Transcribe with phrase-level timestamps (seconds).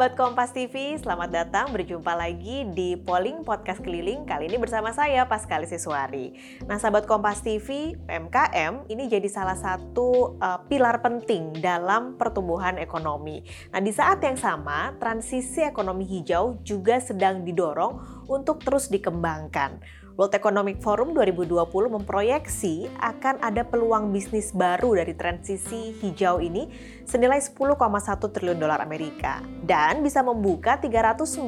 [0.00, 5.28] sahabat Kompas TV, selamat datang berjumpa lagi di Polling Podcast Keliling kali ini bersama saya
[5.28, 6.32] Paskali Siswari.
[6.64, 13.44] Nah, sahabat Kompas TV, UMKM ini jadi salah satu uh, pilar penting dalam pertumbuhan ekonomi.
[13.76, 19.99] Nah, di saat yang sama, transisi ekonomi hijau juga sedang didorong untuk terus dikembangkan.
[20.20, 26.68] World Economic Forum 2020 memproyeksi akan ada peluang bisnis baru dari transisi hijau ini
[27.08, 27.80] senilai 10,1
[28.28, 31.40] triliun dolar Amerika dan bisa membuka 395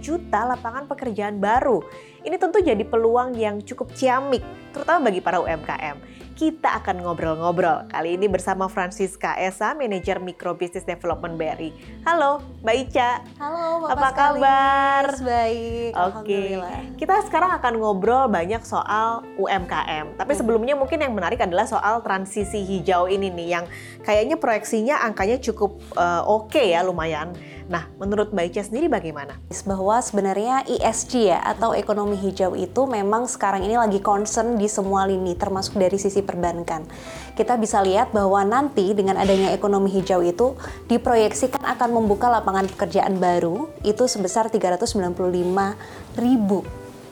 [0.00, 1.84] juta lapangan pekerjaan baru.
[2.24, 4.40] Ini tentu jadi peluang yang cukup ciamik,
[4.72, 6.00] terutama bagi para UMKM
[6.40, 7.84] kita akan ngobrol-ngobrol.
[7.92, 11.68] Kali ini bersama Francisca Esa, Manajer Mikro Business Development BRI.
[12.08, 13.20] Halo, Mbak Ica.
[13.36, 15.04] Halo, Bapak Apa kabar?
[15.20, 16.56] Baik, Oke,
[16.96, 20.16] kita sekarang akan ngobrol banyak soal UMKM.
[20.16, 23.64] Tapi sebelumnya mungkin yang menarik adalah soal transisi hijau ini nih, yang
[24.00, 27.36] kayaknya proyeksinya angkanya cukup uh, oke okay ya, lumayan.
[27.70, 29.38] Nah, menurut Mbak Ica sendiri bagaimana?
[29.62, 35.06] Bahwa sebenarnya ESG ya atau ekonomi hijau itu memang sekarang ini lagi concern di semua
[35.06, 36.82] lini termasuk dari sisi perbankan.
[37.38, 40.58] Kita bisa lihat bahwa nanti dengan adanya ekonomi hijau itu
[40.90, 45.14] diproyeksikan akan membuka lapangan pekerjaan baru itu sebesar 395
[46.18, 46.66] ribu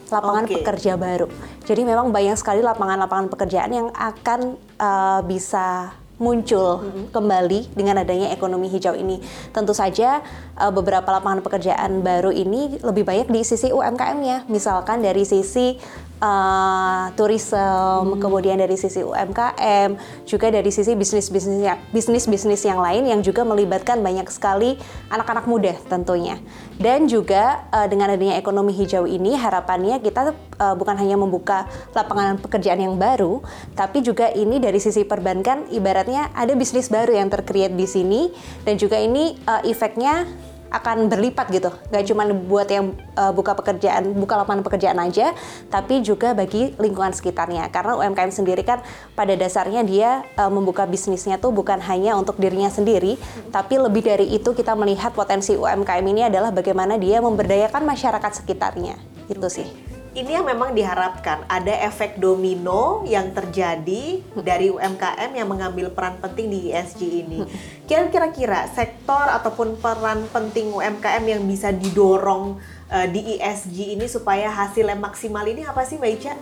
[0.08, 0.54] lapangan okay.
[0.58, 1.28] pekerja baru.
[1.68, 7.04] Jadi memang banyak sekali lapangan-lapangan pekerjaan yang akan uh, bisa muncul mm-hmm.
[7.14, 9.22] kembali dengan adanya ekonomi hijau ini.
[9.54, 10.20] Tentu saja
[10.58, 14.50] uh, beberapa lapangan pekerjaan baru ini lebih banyak di sisi UMKM-nya.
[14.50, 15.78] Misalkan dari sisi
[16.18, 18.20] uh, tourism, hmm.
[18.20, 24.02] kemudian dari sisi UMKM, juga dari sisi bisnis-bisnis yang bisnis-bisnis yang lain yang juga melibatkan
[24.02, 24.76] banyak sekali
[25.10, 26.38] anak-anak muda tentunya.
[26.78, 32.38] Dan juga uh, dengan adanya ekonomi hijau ini harapannya kita uh, bukan hanya membuka lapangan
[32.38, 33.42] pekerjaan yang baru,
[33.74, 38.30] tapi juga ini dari sisi perbankan ibaratnya ada bisnis baru yang terkreat di sini
[38.62, 40.26] dan juga ini uh, efeknya
[40.68, 41.70] akan berlipat gitu.
[41.88, 45.32] Gak cuma buat yang uh, buka pekerjaan, buka lapangan pekerjaan aja,
[45.72, 47.72] tapi juga bagi lingkungan sekitarnya.
[47.72, 48.84] Karena UMKM sendiri kan
[49.16, 53.16] pada dasarnya dia uh, membuka bisnisnya tuh bukan hanya untuk dirinya sendiri,
[53.48, 59.00] tapi lebih dari itu kita melihat potensi UMKM ini adalah bagaimana dia memberdayakan masyarakat sekitarnya.
[59.28, 59.87] Itu sih
[60.18, 66.50] ini yang memang diharapkan ada efek domino yang terjadi dari UMKM yang mengambil peran penting
[66.50, 67.46] di ESG ini.
[67.86, 72.58] Kira-kira sektor ataupun peran penting UMKM yang bisa didorong
[72.90, 76.34] uh, di ESG ini supaya hasilnya maksimal ini apa sih Mbak Ica?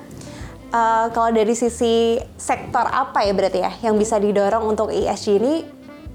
[0.73, 5.55] Uh, kalau dari sisi sektor apa ya berarti ya yang bisa didorong untuk ESG ini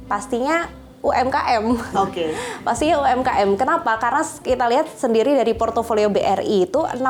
[0.10, 1.66] pastinya UMKM.
[1.97, 2.13] Oke.
[2.13, 2.29] Okay.
[2.66, 3.57] Pastinya UMKM.
[3.57, 3.97] Kenapa?
[3.97, 7.01] Karena kita lihat sendiri dari portofolio BRI itu 65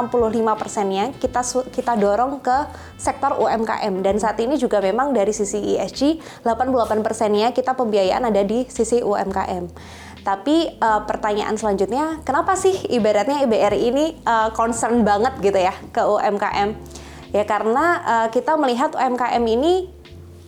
[0.56, 2.58] persennya kita kita dorong ke
[2.96, 8.42] sektor UMKM dan saat ini juga memang dari sisi ESG 88 persennya kita pembiayaan ada
[8.48, 9.68] di sisi UMKM.
[10.22, 16.02] Tapi uh, pertanyaan selanjutnya, kenapa sih ibaratnya BRI ini uh, concern banget gitu ya ke
[16.06, 16.78] UMKM?
[17.34, 19.90] Ya karena uh, kita melihat UMKM ini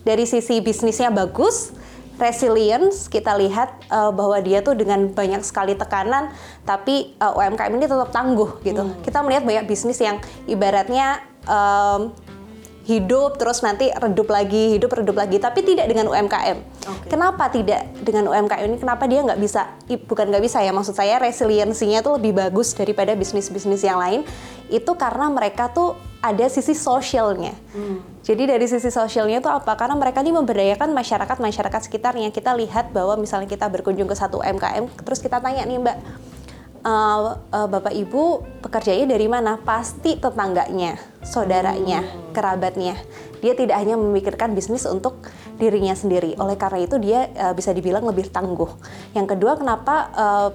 [0.06, 1.74] dari sisi bisnisnya bagus,
[2.18, 6.30] resilience kita lihat uh, bahwa dia tuh dengan banyak sekali tekanan
[6.62, 8.82] tapi uh, eh, UMKM ini tetap tangguh gitu.
[8.86, 9.02] Hmm.
[9.02, 12.14] Kita melihat banyak bisnis yang ibaratnya um,
[12.84, 16.56] hidup terus nanti redup lagi, hidup redup lagi, tapi tidak dengan UMKM.
[16.84, 17.08] Okay.
[17.08, 18.76] Kenapa tidak dengan UMKM ini?
[18.76, 19.72] Kenapa dia nggak bisa?
[19.88, 24.20] Bukan nggak bisa ya, maksud saya resiliensinya tuh lebih bagus daripada bisnis-bisnis yang lain.
[24.68, 27.56] Itu karena mereka tuh ada sisi sosialnya.
[27.72, 28.04] Hmm.
[28.24, 29.76] Jadi dari sisi sosialnya itu apa?
[29.76, 32.32] Karena mereka ini memberdayakan masyarakat masyarakat sekitarnya.
[32.32, 35.96] Kita lihat bahwa misalnya kita berkunjung ke satu UMKM, terus kita tanya nih Mbak,
[36.84, 39.58] uh, uh, bapak ibu pekerjanya dari mana?
[39.58, 42.36] Pasti tetangganya, saudaranya, hmm.
[42.36, 42.94] kerabatnya.
[43.40, 45.24] Dia tidak hanya memikirkan bisnis untuk
[45.56, 46.36] dirinya sendiri.
[46.38, 48.68] Oleh karena itu dia uh, bisa dibilang lebih tangguh.
[49.16, 50.48] Yang kedua, kenapa uh,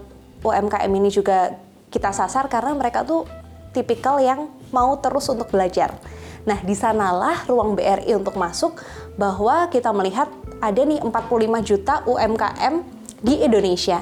[0.45, 1.57] UMKM ini juga
[1.89, 3.25] kita sasar karena mereka tuh
[3.73, 5.93] tipikal yang mau terus untuk belajar.
[6.47, 8.79] Nah, di sanalah ruang BRI untuk masuk
[9.19, 10.31] bahwa kita melihat
[10.63, 12.73] ada nih 45 juta UMKM
[13.19, 13.99] di Indonesia.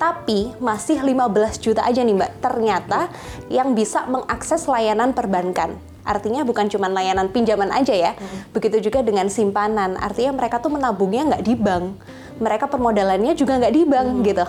[0.00, 3.12] Tapi masih 15 juta aja nih Mbak, ternyata
[3.52, 5.76] yang bisa mengakses layanan perbankan.
[6.08, 8.56] Artinya bukan cuma layanan pinjaman aja ya, hmm.
[8.56, 10.00] begitu juga dengan simpanan.
[10.00, 12.00] Artinya mereka tuh menabungnya nggak di bank,
[12.40, 14.22] mereka permodalannya juga nggak di bank hmm.
[14.24, 14.46] gitu.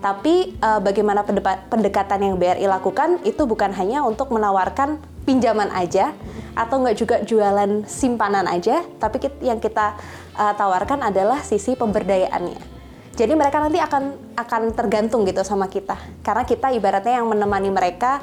[0.00, 1.20] Tapi uh, bagaimana
[1.68, 4.96] pendekatan yang BRI lakukan itu bukan hanya untuk menawarkan
[5.28, 6.16] pinjaman aja
[6.56, 9.92] atau nggak juga jualan simpanan aja, tapi yang kita
[10.40, 12.75] uh, tawarkan adalah sisi pemberdayaannya.
[13.16, 18.20] Jadi mereka nanti akan akan tergantung gitu sama kita, karena kita ibaratnya yang menemani mereka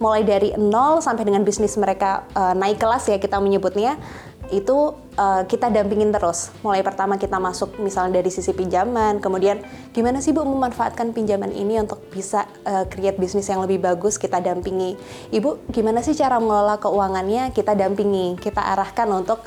[0.00, 4.00] mulai dari nol sampai dengan bisnis mereka uh, naik kelas ya kita menyebutnya
[4.48, 6.50] itu uh, kita dampingin terus.
[6.64, 9.60] Mulai pertama kita masuk misalnya dari sisi pinjaman, kemudian
[9.92, 14.40] gimana sih Bu memanfaatkan pinjaman ini untuk bisa uh, create bisnis yang lebih bagus, kita
[14.40, 14.96] dampingi.
[15.30, 19.44] Ibu gimana sih cara mengelola keuangannya, kita dampingi, kita arahkan untuk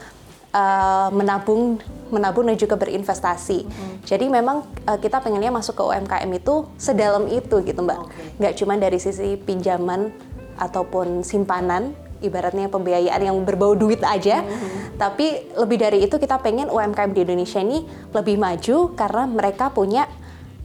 [0.54, 1.82] uh, menabung
[2.14, 3.66] menabung dan juga berinvestasi.
[3.66, 3.96] Hmm.
[4.06, 8.00] Jadi memang uh, kita pengennya masuk ke UMKM itu sedalam itu gitu Mbak.
[8.06, 8.26] Okay.
[8.38, 10.14] Nggak cuma dari sisi pinjaman
[10.62, 14.46] ataupun simpanan, ibaratnya pembiayaan yang berbau duit aja.
[14.46, 15.02] Mm-hmm.
[15.02, 17.82] Tapi lebih dari itu kita pengen UMKM di Indonesia ini
[18.14, 20.06] lebih maju karena mereka punya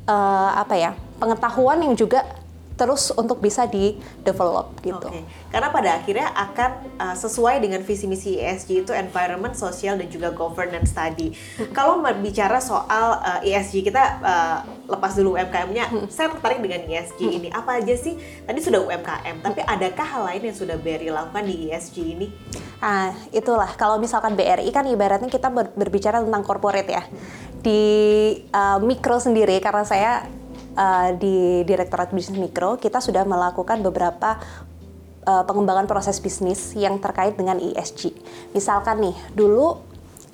[0.05, 2.23] uh, apa ya pengetahuan yang juga
[2.79, 5.11] terus untuk bisa di develop gitu.
[5.11, 5.27] Okay.
[5.51, 6.71] Karena pada akhirnya akan
[7.03, 11.35] uh, sesuai dengan visi misi ESG itu environment, social dan juga governance tadi.
[11.35, 11.75] Hmm.
[11.75, 16.07] Kalau bicara soal uh, eh, ESG kita uh, lepas dulu UMKM-nya, hmm.
[16.07, 17.37] saya tertarik dengan ESG hmm.
[17.43, 17.49] ini.
[17.51, 18.15] Apa aja sih?
[18.47, 22.31] Tadi sudah UMKM, tapi adakah hal lain yang sudah BRI lakukan di ESG ini?
[22.79, 23.75] Ah, itulah.
[23.75, 27.03] Kalau misalkan BRI kan ibaratnya kita ber berbicara tentang corporate ya.
[27.59, 27.83] Di
[28.55, 30.38] uh, mikro sendiri karena saya
[30.79, 34.39] uh, di Direktorat Bisnis Mikro kita sudah melakukan beberapa
[35.27, 38.15] uh, pengembangan proses bisnis yang terkait dengan ESG.
[38.55, 39.83] Misalkan nih, dulu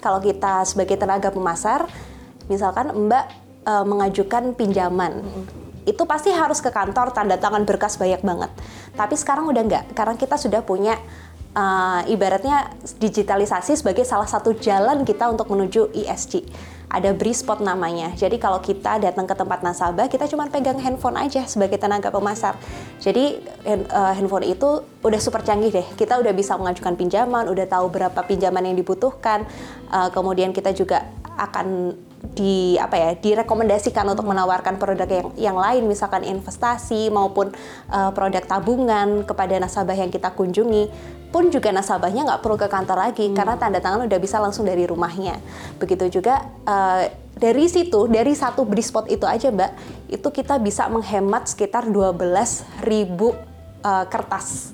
[0.04, 1.88] kalau kita sebagai tenaga pemasar,
[2.52, 3.26] misalkan Mbak
[3.64, 5.24] uh, mengajukan pinjaman,
[5.88, 8.52] itu pasti harus ke kantor tanda tangan berkas banyak banget.
[8.92, 11.00] Tapi sekarang udah enggak, karena kita sudah punya
[11.56, 12.68] uh, ibaratnya
[13.00, 16.44] digitalisasi sebagai salah satu jalan kita untuk menuju ESG
[16.94, 18.14] ada Brispot namanya.
[18.14, 22.54] Jadi kalau kita datang ke tempat nasabah, kita cuma pegang handphone aja sebagai tenaga pemasar.
[23.02, 25.86] Jadi uh, handphone itu udah super canggih deh.
[25.98, 29.42] Kita udah bisa mengajukan pinjaman, udah tahu berapa pinjaman yang dibutuhkan.
[29.90, 31.98] Uh, kemudian kita juga akan
[32.32, 37.52] di apa ya direkomendasikan untuk menawarkan produk yang yang lain misalkan investasi maupun
[37.92, 40.88] uh, produk tabungan kepada nasabah yang kita kunjungi
[41.28, 43.36] pun juga nasabahnya nggak perlu ke kantor lagi hmm.
[43.36, 45.36] karena tanda tangan udah bisa langsung dari rumahnya
[45.76, 47.04] begitu juga uh,
[47.34, 49.74] dari situ dari satu brispot itu aja mbak
[50.08, 52.16] itu kita bisa menghemat sekitar 12
[52.86, 53.34] ribu
[53.82, 54.72] uh, kertas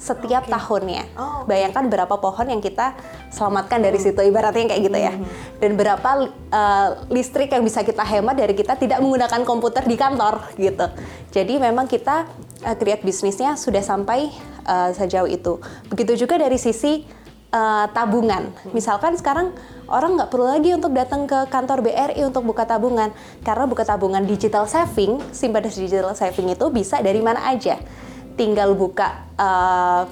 [0.00, 0.52] setiap okay.
[0.56, 1.04] tahunnya.
[1.14, 1.54] Oh, okay.
[1.54, 2.96] Bayangkan berapa pohon yang kita
[3.28, 4.06] selamatkan dari hmm.
[4.08, 5.12] situ ibaratnya kayak gitu ya.
[5.12, 5.24] Hmm.
[5.60, 6.10] Dan berapa
[6.50, 10.88] uh, listrik yang bisa kita hemat dari kita tidak menggunakan komputer di kantor gitu.
[11.30, 12.24] Jadi memang kita
[12.64, 14.32] uh, create bisnisnya sudah sampai
[14.64, 15.60] uh, sejauh itu.
[15.92, 17.04] Begitu juga dari sisi
[17.52, 18.50] uh, tabungan.
[18.50, 18.72] Hmm.
[18.72, 19.52] Misalkan sekarang
[19.84, 23.12] orang nggak perlu lagi untuk datang ke kantor BRI untuk buka tabungan
[23.44, 27.76] karena buka tabungan digital saving, simpanan digital saving itu bisa dari mana aja
[28.34, 30.04] tinggal buka uh,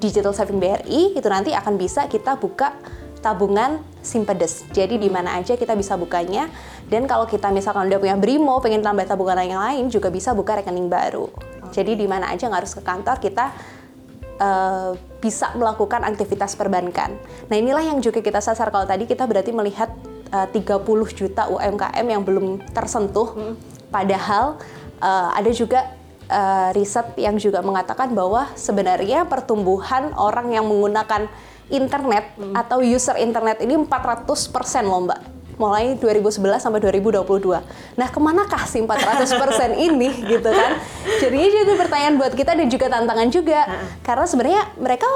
[0.00, 2.76] digital saving BRI itu nanti akan bisa kita buka
[3.24, 4.62] tabungan simpedes.
[4.70, 6.46] Jadi di mana aja kita bisa bukanya
[6.86, 10.62] dan kalau kita misalkan udah punya Brimo pengen tambah tabungan yang lain juga bisa buka
[10.62, 11.26] rekening baru.
[11.74, 13.50] Jadi di mana aja nggak harus ke kantor kita
[14.38, 17.18] uh, bisa melakukan aktivitas perbankan.
[17.50, 19.90] Nah inilah yang juga kita sasar kalau tadi kita berarti melihat
[20.30, 20.86] uh, 30
[21.16, 23.34] juta UMKM yang belum tersentuh.
[23.34, 23.54] Hmm.
[23.90, 24.60] Padahal
[25.02, 25.95] uh, ada juga
[26.30, 31.30] uh, riset yang juga mengatakan bahwa sebenarnya pertumbuhan orang yang menggunakan
[31.70, 32.54] internet hmm.
[32.54, 37.24] atau user internet ini 400% loh mbak mulai 2011 sampai 2022.
[37.96, 40.76] Nah, ke manakah sih 400% ini gitu kan?
[41.16, 43.60] Jadinya jadi pertanyaan buat kita dan juga tantangan juga.
[44.04, 45.08] Karena sebenarnya mereka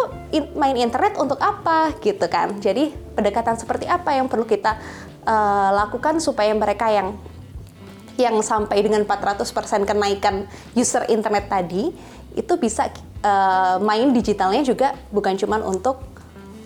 [0.56, 2.56] main internet untuk apa gitu kan?
[2.56, 4.80] Jadi pendekatan seperti apa yang perlu kita
[5.28, 7.20] uh, lakukan supaya mereka yang
[8.20, 10.44] yang sampai dengan 400% kenaikan
[10.76, 11.88] user internet tadi
[12.36, 12.92] itu bisa
[13.24, 15.98] uh, main digitalnya juga bukan cuma untuk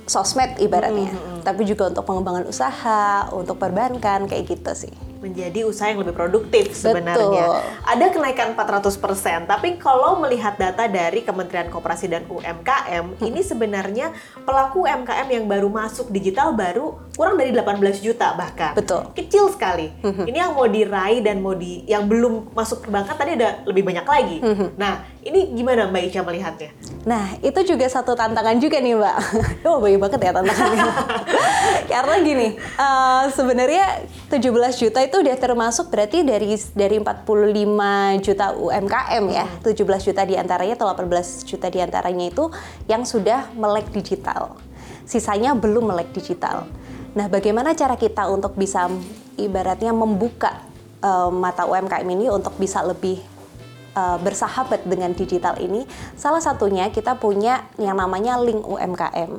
[0.04, 1.40] sosmed ibaratnya, mm -hmm.
[1.40, 6.76] tapi juga untuk pengembangan usaha, untuk perbankan kayak gitu sih menjadi usaha yang lebih produktif
[6.76, 7.48] sebenarnya.
[7.48, 7.88] Betul.
[7.88, 13.24] Ada kenaikan 400%, tapi kalau melihat data dari Kementerian Koperasi dan UMKM, hmm.
[13.24, 14.12] ini sebenarnya
[14.44, 18.76] pelaku UMKM yang baru masuk digital baru kurang dari 18 juta bahkan.
[18.76, 19.08] Betul.
[19.16, 19.88] Kecil sekali.
[20.04, 20.28] Hmm.
[20.28, 24.04] Ini yang mau diraih dan mau di yang belum masuk perbankan tadi ada lebih banyak
[24.04, 24.38] lagi.
[24.44, 24.68] Hmm.
[24.76, 26.70] Nah, ini gimana Mbak Ica melihatnya?
[27.08, 29.16] Nah, itu juga satu tantangan juga nih Mbak.
[29.68, 30.92] oh, banyak banget ya tantangannya.
[31.92, 34.44] Karena gini, uh, sebenarnya 17
[34.84, 39.46] juta itu udah termasuk berarti dari dari 45 juta UMKM ya.
[39.64, 42.44] 17 juta di antaranya atau 18 juta di antaranya itu
[42.84, 44.60] yang sudah melek digital.
[45.08, 46.68] Sisanya belum melek digital.
[47.16, 48.92] Nah, bagaimana cara kita untuk bisa
[49.40, 50.64] ibaratnya membuka
[51.04, 53.33] uh, mata UMKM ini untuk bisa lebih
[53.94, 59.30] uh, bersahabat dengan digital ini, salah satunya kita punya yang namanya Link UMKM.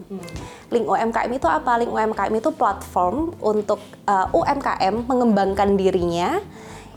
[0.73, 1.77] Link UMKM itu apa?
[1.77, 3.77] Link UMKM itu platform untuk
[4.09, 6.41] uh, eh, UMKM mengembangkan dirinya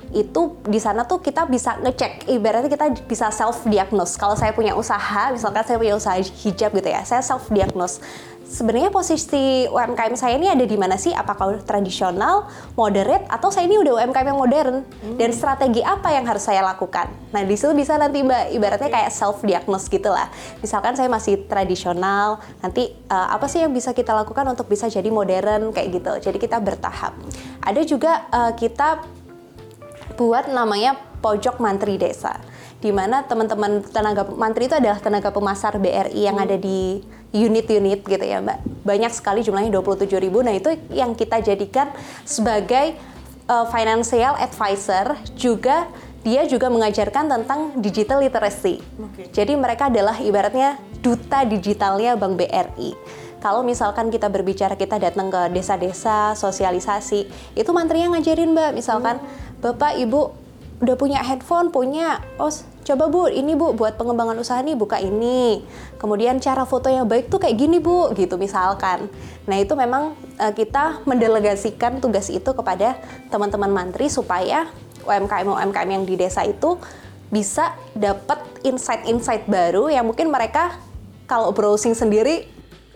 [0.08, 4.72] itu di sana tuh kita bisa ngecek ibaratnya kita bisa self diagnose kalau saya punya
[4.72, 8.00] usaha misalkan saya punya usaha hijab gitu ya saya self diagnose
[8.48, 11.12] sebenarnya posisi UMKM saya ini ada di mana sih?
[11.12, 14.74] Apakah tradisional, moderate, atau saya ini udah UMKM yang modern?
[14.88, 15.16] Hmm.
[15.20, 17.12] Dan strategi apa yang harus saya lakukan?
[17.30, 20.32] Nah, di situ bisa nanti Mbak, ibaratnya kayak self diagnose gitu lah.
[20.64, 25.06] Misalkan saya masih tradisional, nanti uh, apa sih yang bisa kita lakukan untuk bisa jadi
[25.12, 26.32] modern kayak gitu.
[26.32, 27.12] Jadi kita bertahap.
[27.60, 29.04] Ada juga uh, kita
[30.16, 32.40] buat namanya pojok mantri desa
[32.78, 36.46] di mana teman-teman tenaga mantri itu adalah tenaga pemasar BRI yang hmm.
[36.46, 38.58] ada di unit-unit gitu ya Mbak.
[38.84, 40.40] Banyak sekali jumlahnya 27 ribu.
[40.40, 41.92] Nah itu yang kita jadikan
[42.24, 42.96] sebagai
[43.48, 45.88] uh, financial advisor juga
[46.26, 48.82] dia juga mengajarkan tentang digital literacy.
[48.82, 49.30] Okay.
[49.32, 52.92] Jadi mereka adalah ibaratnya duta digitalnya Bank BRI.
[53.38, 59.62] Kalau misalkan kita berbicara kita datang ke desa-desa sosialisasi, itu mantrinya ngajarin Mbak, misalkan hmm.
[59.62, 60.20] Bapak Ibu
[60.82, 62.50] udah punya handphone, punya, oh
[62.88, 65.60] coba bu, ini bu buat pengembangan usaha nih buka ini.
[66.00, 69.12] Kemudian cara foto yang baik tuh kayak gini bu, gitu misalkan.
[69.44, 72.96] Nah itu memang uh, kita mendelegasikan tugas itu kepada
[73.28, 74.72] teman-teman mantri supaya
[75.04, 76.80] UMKM UMKM yang di desa itu
[77.28, 80.80] bisa dapat insight-insight baru yang mungkin mereka
[81.28, 82.48] kalau browsing sendiri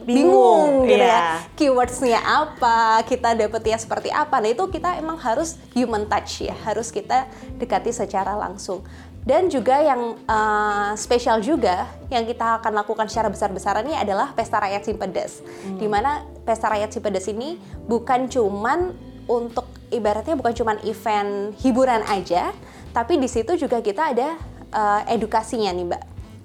[0.03, 1.39] bingung, gitu yeah.
[1.39, 6.55] ya keywordsnya apa kita dapetnya seperti apa nah itu kita emang harus human touch ya
[6.67, 8.83] harus kita dekati secara langsung
[9.23, 14.59] dan juga yang uh, spesial juga yang kita akan lakukan secara besar-besaran ini adalah pesta
[14.59, 15.79] rakyat Simpedes hmm.
[15.79, 18.91] di mana pesta rakyat Simpedes ini bukan cuman
[19.31, 22.51] untuk ibaratnya bukan cuman event hiburan aja
[22.93, 24.37] tapi di situ juga kita ada
[24.73, 26.03] uh, edukasinya nih mbak.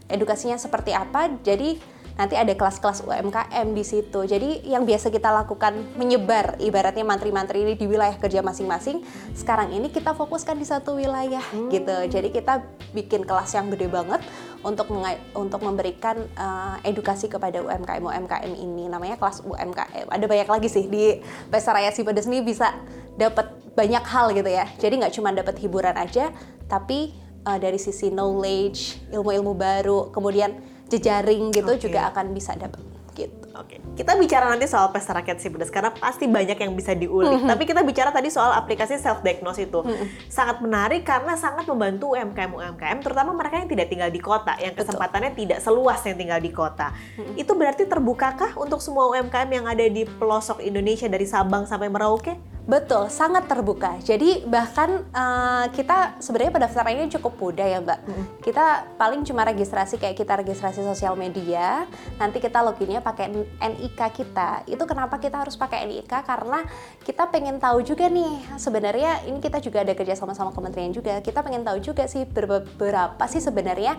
[0.07, 1.27] Edukasinya seperti apa?
[1.43, 1.75] Jadi
[2.17, 4.25] nanti ada kelas-kelas UMKM di situ.
[4.25, 9.05] Jadi yang biasa kita lakukan menyebar ibaratnya mantri-mantri ini di wilayah kerja masing-masing,
[9.37, 11.69] sekarang ini kita fokuskan di satu wilayah hmm.
[11.69, 11.97] gitu.
[12.09, 14.19] Jadi kita bikin kelas yang gede banget
[14.65, 14.89] untuk
[15.37, 20.09] untuk memberikan uh, edukasi kepada UMKM UMKM ini namanya kelas UMKM.
[20.09, 21.21] Ada banyak lagi sih di
[21.53, 22.73] Pesta Rakyat Sipedes ini bisa
[23.13, 24.65] dapat banyak hal gitu ya.
[24.81, 26.33] Jadi nggak cuma dapat hiburan aja,
[26.65, 27.13] tapi
[27.45, 31.83] uh, dari sisi knowledge, ilmu-ilmu baru, kemudian jejaring gitu okay.
[31.83, 33.33] juga akan bisa dapat gitu.
[33.57, 33.97] Oke, okay.
[33.97, 37.33] kita bicara nanti soal pesta rakyat sih pedas karena pasti banyak yang bisa diulik.
[37.33, 37.49] Mm -hmm.
[37.49, 40.07] Tapi kita bicara tadi soal aplikasi self diagnose itu mm -hmm.
[40.29, 44.77] sangat menarik karena sangat membantu UMKM UMKM, terutama mereka yang tidak tinggal di kota, yang
[44.77, 45.41] kesempatannya Betul.
[45.41, 46.93] tidak seluas yang tinggal di kota.
[46.93, 47.41] Mm -hmm.
[47.41, 52.56] Itu berarti terbukakah untuk semua UMKM yang ada di pelosok Indonesia dari Sabang sampai Merauke?
[52.67, 53.95] Betul, sangat terbuka.
[54.03, 57.99] Jadi bahkan uh, kita sebenarnya pendaftarannya cukup mudah ya Mbak.
[58.03, 58.25] Hmm.
[58.43, 58.65] Kita
[58.99, 61.87] paling cuma registrasi kayak kita registrasi sosial media,
[62.19, 63.31] nanti kita loginnya pakai
[63.63, 64.67] NIK kita.
[64.67, 66.11] Itu kenapa kita harus pakai NIK?
[66.27, 66.67] Karena
[67.07, 71.23] kita pengen tahu juga nih sebenarnya ini kita juga ada kerja sama-sama kementerian juga.
[71.23, 73.95] Kita pengen tahu juga sih berapa sih sebenarnya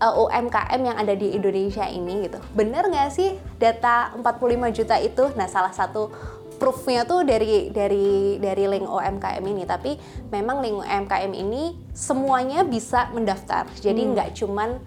[0.00, 2.38] uh, eh, UMKM yang ada di Indonesia ini gitu.
[2.52, 5.24] Bener nggak sih data 45 juta itu?
[5.36, 6.12] Nah salah satu
[6.56, 9.94] proofnya tuh dari dari dari link UMKM ini tapi
[10.32, 14.10] memang link UMKM ini semuanya bisa mendaftar jadi hmm.
[14.16, 14.80] nggak cuman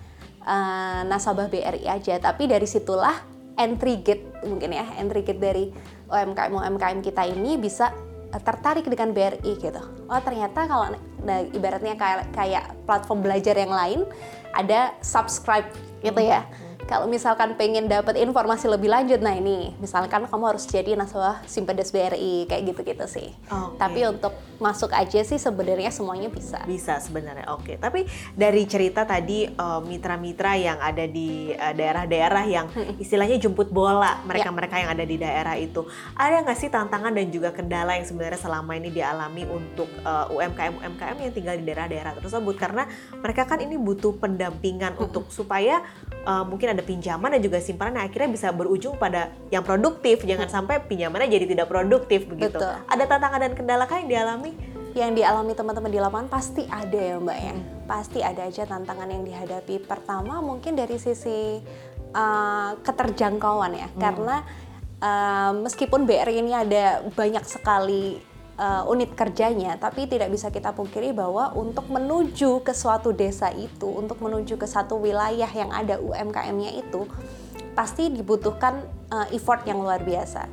[0.44, 3.16] uh, nasabah BRI aja tapi dari situlah
[3.56, 5.70] entry gate mungkin ya entry gate dari
[6.10, 7.94] UMKM UMKM kita ini bisa
[8.30, 9.82] tertarik dengan BRI gitu.
[10.06, 10.94] Oh ternyata kalau
[11.26, 14.06] nah, ibaratnya kayak kayak platform belajar yang lain
[14.54, 15.66] ada subscribe
[16.06, 16.46] gitu ya.
[16.46, 21.46] Hmm kalau misalkan pengen dapat informasi lebih lanjut, nah ini misalkan kamu harus jadi nasabah
[21.46, 23.30] Simpedes BRI kayak gitu-gitu sih.
[23.46, 23.78] Okay.
[23.78, 26.66] Tapi untuk masuk aja sih sebenarnya semuanya bisa.
[26.66, 27.46] Bisa sebenarnya.
[27.54, 27.62] Oke.
[27.62, 27.76] Okay.
[27.78, 32.66] Tapi dari cerita tadi eh, mitra-mitra uh, yang ada di uh, daerah-daerah yang
[32.98, 35.86] istilahnya jemput bola mereka-mereka yang ada di daerah itu,
[36.18, 40.36] ada nggak sih tantangan dan juga kendala yang sebenarnya selama ini dialami untuk uh, eh,
[40.42, 42.90] UMKM UMKM yang tinggal di daerah-daerah tersebut karena
[43.22, 45.86] mereka kan ini butuh pendampingan untuk supaya
[46.26, 50.24] uh, mungkin ada pinjaman dan juga simpanan yang akhirnya bisa berujung pada yang produktif.
[50.24, 50.56] Jangan hmm.
[50.56, 52.58] sampai pinjamannya jadi tidak produktif begitu.
[52.60, 52.76] Betul.
[52.88, 54.52] Ada tantangan dan kendala kah yang dialami?
[54.98, 57.54] Yang dialami teman-teman di lapangan pasti ada ya Mbak ya.
[57.54, 57.66] Hmm.
[57.86, 59.76] Pasti ada aja tantangan yang dihadapi.
[59.86, 61.62] Pertama mungkin dari sisi
[62.14, 63.88] uh, keterjangkauan ya.
[63.88, 64.00] Hmm.
[64.00, 64.36] Karena
[65.02, 68.29] uh, meskipun BRI ini ada banyak sekali
[68.60, 73.88] uh, unit kerjanya, tapi tidak bisa kita pungkiri bahwa untuk menuju ke suatu desa itu,
[73.88, 77.08] untuk menuju ke satu wilayah yang ada UMKM-nya itu,
[77.74, 80.52] pasti dibutuhkan uh, effort yang luar biasa.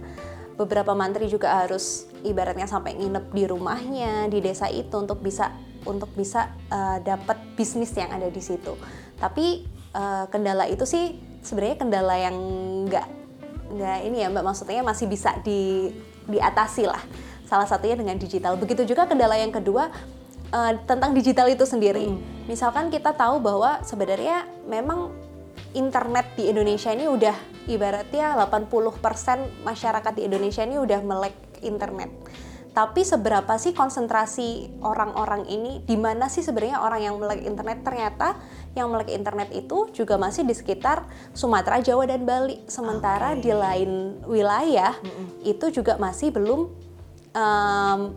[0.56, 5.52] Beberapa mantri juga harus ibaratnya sampai nginep di rumahnya di desa itu untuk bisa
[5.84, 8.72] untuk bisa uh, dapat bisnis yang ada di situ.
[9.20, 12.36] Tapi uh, kendala itu sih sebenarnya kendala yang
[12.88, 13.06] nggak
[13.66, 15.90] nggak ini ya mbak maksudnya masih bisa di
[16.26, 17.02] diatasi lah
[17.46, 18.58] Salah satunya dengan digital.
[18.58, 19.88] Begitu juga kendala yang kedua
[20.50, 22.10] uh, tentang digital itu sendiri.
[22.10, 22.20] Hmm.
[22.50, 25.14] Misalkan kita tahu bahwa sebenarnya memang
[25.72, 27.36] internet di Indonesia ini udah
[27.66, 32.10] ibaratnya 80% masyarakat di Indonesia ini udah melek internet.
[32.76, 35.80] Tapi seberapa sih konsentrasi orang-orang ini?
[35.80, 37.80] Di mana sih sebenarnya orang yang melek internet?
[37.80, 38.36] Ternyata
[38.76, 42.60] yang melek internet itu juga masih di sekitar Sumatera, Jawa dan Bali.
[42.68, 43.48] Sementara okay.
[43.48, 45.26] di lain wilayah mm -mm.
[45.48, 46.68] itu juga masih belum
[47.36, 48.16] um,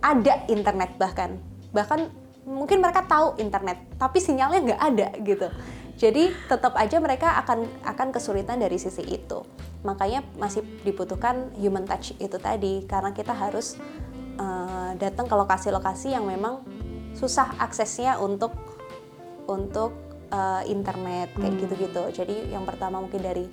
[0.00, 1.36] ada internet bahkan.
[1.76, 2.00] Bahkan
[2.48, 5.48] mungkin mereka tahu internet, tapi sinyalnya nggak ada gitu.
[5.94, 9.46] Jadi tetap aja mereka akan akan kesulitan dari sisi itu.
[9.86, 13.78] Makanya masih dibutuhkan human touch itu tadi karena kita harus
[14.40, 16.66] uh, datang ke lokasi-lokasi yang memang
[17.14, 18.50] susah aksesnya untuk
[19.46, 19.94] untuk
[20.34, 21.62] uh, internet kayak hmm.
[21.62, 22.02] gitu-gitu.
[22.10, 23.46] Jadi yang pertama mungkin dari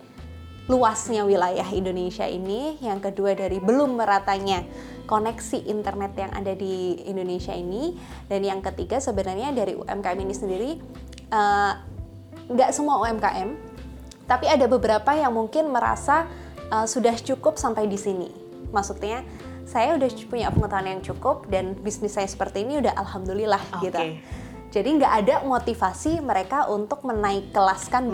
[0.70, 4.62] luasnya wilayah Indonesia ini, yang kedua dari belum meratanya
[5.10, 7.98] koneksi internet yang ada di Indonesia ini,
[8.30, 10.72] dan yang ketiga sebenarnya dari UMKM ini sendiri
[11.34, 11.74] uh,
[12.52, 13.50] nggak semua UMKM,
[14.30, 16.30] tapi ada beberapa yang mungkin merasa
[16.70, 18.30] uh, sudah cukup sampai di sini.
[18.72, 19.26] Maksudnya
[19.68, 23.84] saya udah punya pengetahuan yang cukup dan bisnis saya seperti ini udah alhamdulillah okay.
[23.88, 24.00] gitu.
[24.72, 28.12] Jadi nggak ada motivasi mereka untuk menaik kelaskan hmm.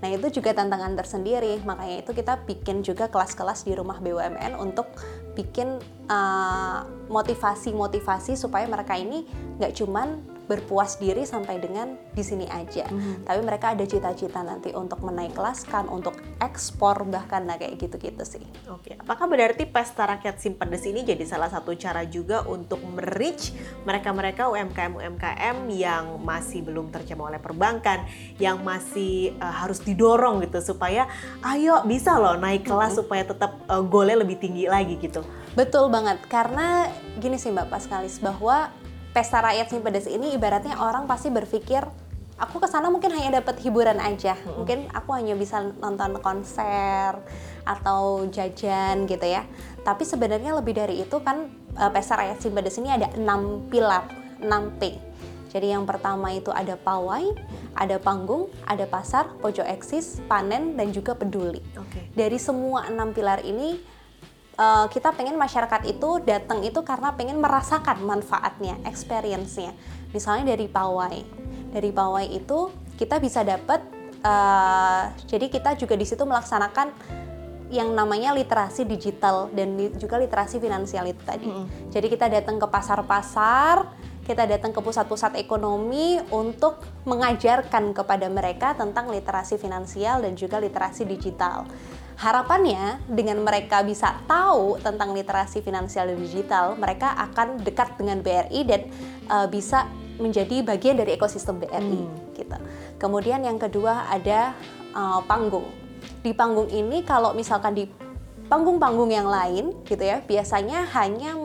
[0.00, 4.88] Nah itu juga tantangan tersendiri, makanya itu kita bikin juga kelas-kelas di rumah BUMN untuk
[5.36, 5.76] bikin
[6.08, 9.28] uh, motivasi-motivasi supaya mereka ini
[9.60, 12.90] nggak cuman berpuas diri sampai dengan di sini aja.
[12.90, 13.22] Mm-hmm.
[13.22, 18.42] Tapi mereka ada cita-cita nanti untuk menaik kelaskan, untuk ekspor bahkan nah kayak gitu-gitu sih.
[18.66, 23.54] Oke, apakah berarti pesta rakyat Simpedes ini jadi salah satu cara juga untuk merich
[23.86, 28.10] mereka-mereka UMKM-UMKM yang masih belum terjamah oleh perbankan,
[28.42, 31.06] yang masih uh, harus didorong gitu supaya
[31.46, 33.06] ayo bisa loh naik kelas mm-hmm.
[33.06, 35.22] supaya tetap uh, golnya lebih tinggi lagi gitu.
[35.54, 36.90] Betul banget, karena
[37.22, 38.74] gini sih Mbak Paskalis bahwa
[39.10, 41.82] pesta rakyat Simpedes ini ibaratnya orang pasti berpikir
[42.40, 44.34] aku ke sana mungkin hanya dapat hiburan aja.
[44.34, 44.64] Hmm.
[44.64, 47.20] Mungkin aku hanya bisa nonton konser
[47.68, 49.44] atau jajan gitu ya.
[49.84, 54.08] Tapi sebenarnya lebih dari itu kan uh, pesta rakyat Simpedes ini ada enam pilar,
[54.40, 54.96] 6 P.
[55.50, 57.34] Jadi yang pertama itu ada pawai,
[57.74, 61.58] ada panggung, ada pasar, pojok eksis, panen dan juga peduli.
[61.74, 62.06] Okay.
[62.14, 63.82] Dari semua enam pilar ini
[64.60, 69.72] uh, kita pengen masyarakat itu datang itu karena pengen merasakan manfaatnya, experience-nya.
[70.12, 71.24] Misalnya dari pawai.
[71.72, 72.68] Dari pawai itu
[73.00, 73.80] kita bisa dapat
[74.20, 76.92] uh, jadi kita juga di situ melaksanakan
[77.70, 81.46] yang namanya literasi digital dan juga literasi finansial itu tadi.
[81.46, 81.66] Mm -hmm.
[81.94, 83.86] Jadi kita datang ke pasar-pasar,
[84.26, 91.06] kita datang ke pusat-pusat ekonomi untuk mengajarkan kepada mereka tentang literasi finansial dan juga literasi
[91.06, 91.62] digital.
[92.20, 98.60] Harapannya dengan mereka bisa tahu tentang literasi finansial dan digital, mereka akan dekat dengan BRI
[98.68, 98.92] dan
[99.32, 99.88] uh, bisa
[100.20, 102.36] menjadi bagian dari ekosistem BRI hmm.
[102.36, 102.56] gitu.
[103.00, 104.52] Kemudian yang kedua ada
[104.92, 105.64] uh, panggung.
[106.20, 107.88] Di panggung ini kalau misalkan di
[108.52, 111.40] panggung-panggung yang lain gitu ya, biasanya hanya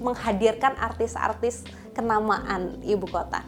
[0.00, 3.44] menghadirkan artis-artis kenamaan ibu kota.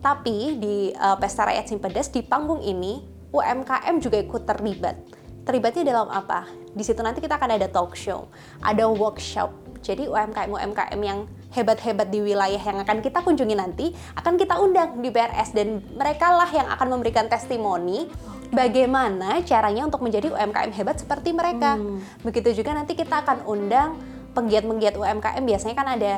[0.00, 6.10] Tapi di uh, Pesta Rakyat Simpedes di panggung ini UMKM juga ikut terlibat terlibatnya dalam
[6.10, 6.50] apa?
[6.74, 8.26] Di situ nanti kita akan ada talk show,
[8.60, 9.54] ada workshop.
[9.80, 14.98] Jadi UMKM UMKM yang hebat-hebat di wilayah yang akan kita kunjungi nanti akan kita undang
[14.98, 18.10] di BRS dan mereka lah yang akan memberikan testimoni
[18.50, 21.78] bagaimana caranya untuk menjadi UMKM hebat seperti mereka.
[21.78, 22.02] Hmm.
[22.26, 23.96] Begitu juga nanti kita akan undang
[24.34, 26.12] penggiat-penggiat UMKM biasanya kan ada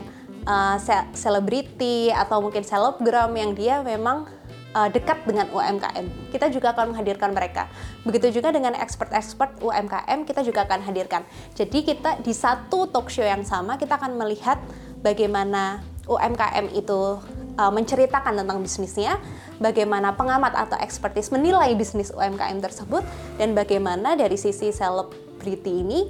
[0.49, 0.77] uh,
[1.12, 4.27] selebriti atau mungkin selebgram yang dia memang
[4.79, 6.31] uh, dekat dengan UMKM.
[6.31, 7.67] Kita juga akan menghadirkan mereka.
[8.07, 11.27] Begitu juga dengan expert-expert UMKM kita juga akan hadirkan.
[11.59, 14.62] Jadi kita di satu talk show yang sama kita akan melihat
[15.03, 17.21] bagaimana UMKM itu
[17.61, 19.21] uh, menceritakan tentang bisnisnya,
[19.61, 23.05] bagaimana pengamat atau ekspertis menilai bisnis UMKM tersebut,
[23.37, 26.09] dan bagaimana dari sisi selebriti ini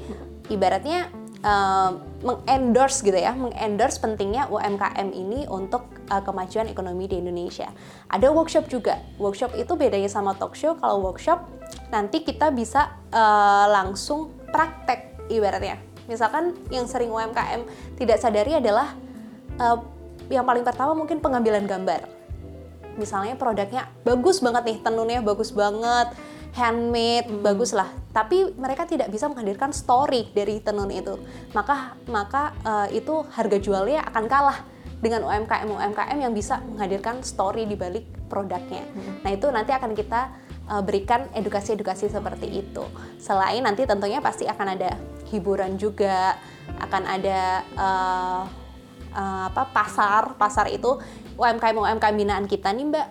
[0.55, 1.11] ibaratnya
[1.45, 7.71] uh, mengendorse gitu ya, mengendorse pentingnya UMKM ini untuk uh, kemajuan ekonomi di Indonesia.
[8.11, 8.99] Ada workshop juga.
[9.21, 10.75] Workshop itu bedanya sama talk show.
[10.79, 11.47] Kalau workshop
[11.95, 15.79] nanti kita bisa uh, langsung praktek ibaratnya.
[16.09, 17.69] Misalkan yang sering UMKM
[18.01, 18.97] tidak sadari adalah
[19.61, 19.79] uh,
[20.33, 22.09] yang paling pertama mungkin pengambilan gambar.
[22.99, 26.11] Misalnya produknya bagus banget nih, tenunnya bagus banget,
[26.59, 27.41] handmade, hmm.
[27.47, 27.87] bagus lah.
[28.11, 31.15] Tapi mereka tidak bisa menghadirkan story dari tenun itu.
[31.55, 34.59] Maka maka uh, itu harga jualnya akan kalah
[34.99, 38.83] dengan UMKM UMKM yang bisa menghadirkan story di balik produknya.
[38.83, 39.23] Hmm.
[39.23, 40.35] Nah itu nanti akan kita
[40.67, 42.83] uh, berikan edukasi-edukasi seperti itu.
[43.23, 44.99] Selain nanti tentunya pasti akan ada
[45.31, 46.35] hiburan juga,
[46.83, 47.41] akan ada
[47.79, 48.43] uh,
[49.15, 50.99] uh, apa pasar pasar itu
[51.39, 53.07] UMKM UMKM binaan kita nih mbak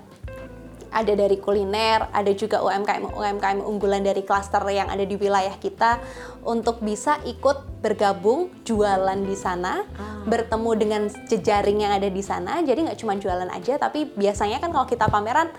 [0.91, 6.00] ada dari kuliner, ada juga UMKM UMKM unggulan dari klaster yang ada di wilayah kita
[6.47, 10.23] untuk bisa ikut bergabung jualan di sana, ah.
[10.26, 12.60] bertemu dengan jejaring yang ada di sana.
[12.63, 15.52] Jadi nggak cuma jualan aja, tapi biasanya kan kalau kita pameran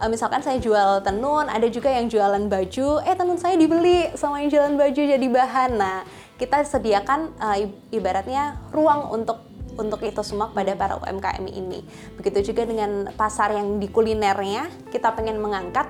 [0.00, 4.44] uh, misalkan saya jual tenun, ada juga yang jualan baju, eh tenun saya dibeli sama
[4.44, 5.70] yang jualan baju jadi bahan.
[5.76, 6.04] Nah,
[6.36, 7.56] kita sediakan uh,
[7.92, 9.45] ibaratnya ruang untuk
[9.76, 11.84] untuk itu semua kepada para UMKM ini.
[12.16, 15.88] Begitu juga dengan pasar yang di kulinernya, kita pengen mengangkat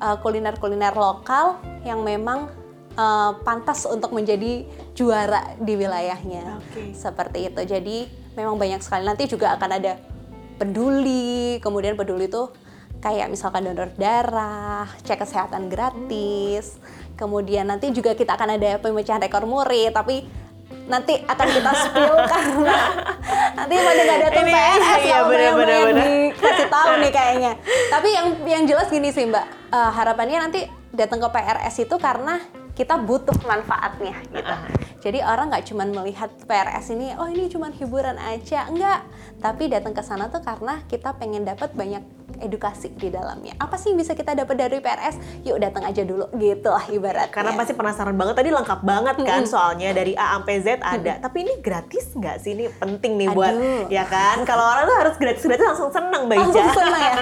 [0.00, 2.50] uh, kuliner-kuliner lokal yang memang
[2.96, 4.64] uh, pantas untuk menjadi
[4.96, 6.60] juara di wilayahnya.
[6.72, 6.96] Okay.
[6.96, 7.60] Seperti itu.
[7.62, 7.96] Jadi
[8.34, 10.00] memang banyak sekali nanti juga akan ada
[10.56, 12.48] peduli, kemudian peduli itu
[13.00, 16.80] kayak misalkan donor darah, cek kesehatan gratis.
[17.16, 20.28] Kemudian nanti juga kita akan ada pemecahan rekor muri, tapi
[20.86, 22.76] nanti akan kita spill karena
[23.58, 26.06] nanti pada nggak datang PNS iya, kalau bener, bener, bener.
[26.06, 27.52] dikasih tahu nih kayaknya.
[27.90, 30.60] Tapi yang yang jelas gini sih Mbak, uh, harapannya nanti
[30.94, 32.38] datang ke PRS itu karena
[32.76, 34.44] kita butuh manfaatnya gitu.
[34.44, 34.70] Uh -huh.
[35.00, 39.06] Jadi orang nggak cuma melihat PRS ini, oh ini cuma hiburan aja, enggak.
[39.38, 42.02] Tapi datang ke sana tuh karena kita pengen dapat banyak
[42.42, 43.54] edukasi di dalamnya.
[43.56, 45.46] Apa sih yang bisa kita dapat dari PRS?
[45.46, 47.32] Yuk datang aja dulu gitu lah ibaratnya.
[47.32, 49.50] Karena pasti penasaran banget tadi lengkap banget kan hmm.
[49.50, 51.12] soalnya dari A sampai Z ada.
[51.16, 51.22] Hmm.
[51.22, 52.52] Tapi ini gratis nggak sih?
[52.56, 53.36] Ini penting nih Aduh.
[53.38, 53.54] buat
[53.88, 54.42] ya kan.
[54.44, 56.44] Kalau orang tuh harus gratis-gratis langsung seneng Mbak Ica.
[56.44, 57.14] Langsung seneng ya.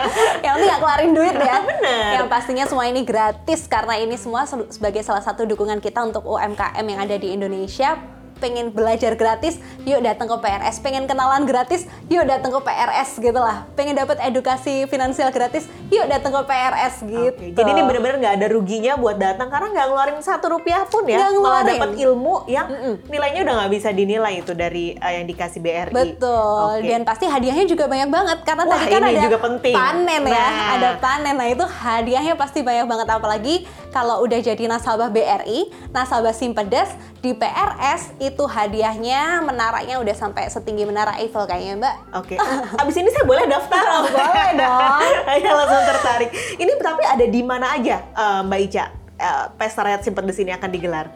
[0.44, 1.56] yang penting nggak keluarin duit ya.
[1.62, 2.10] Bener.
[2.20, 6.84] Yang pastinya semua ini gratis karena ini semua sebagai salah satu dukungan kita untuk UMKM
[6.84, 8.13] yang ada di Indonesia
[8.44, 9.56] pengen belajar gratis,
[9.88, 10.84] yuk datang ke PRS.
[10.84, 13.64] Pengen kenalan gratis, yuk datang ke PRS gitu lah.
[13.72, 17.40] Pengen dapat edukasi finansial gratis, yuk datang ke PRS gitu.
[17.40, 21.08] Oke, jadi ini benar-benar nggak ada ruginya buat datang karena nggak ngeluarin satu rupiah pun
[21.08, 21.24] ya.
[21.24, 22.94] Gak Malah dapat ilmu yang mm -mm.
[23.08, 25.94] nilainya udah nggak bisa dinilai itu dari uh, yang dikasih BRI.
[25.94, 26.84] Betul.
[26.84, 26.88] Okay.
[26.92, 29.74] Dan pasti hadiahnya juga banyak banget karena Wah, tadi kan ada juga penting.
[29.74, 30.74] panen ya, nah.
[30.76, 31.34] ada panen.
[31.38, 33.54] Nah itu hadiahnya pasti banyak banget apalagi
[33.94, 36.90] kalau udah jadi nasabah BRI, nasabah Simpedes
[37.22, 41.96] di PRS itu hadiahnya menaranya udah sampai setinggi menara Eiffel kayaknya Mbak.
[42.18, 42.34] Oke.
[42.34, 42.38] Okay.
[42.82, 43.84] Abis ini saya boleh daftar?
[43.86, 45.00] Oh, boleh dong.
[45.30, 46.30] Saya langsung tertarik.
[46.58, 49.03] Ini tapi ada di mana aja uh, Mbak Ica?
[49.24, 51.08] Uh, Pesta Rakyat Simpedes ini akan digelar?